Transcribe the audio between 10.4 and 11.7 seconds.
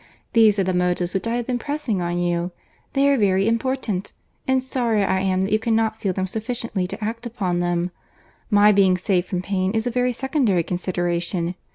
consideration.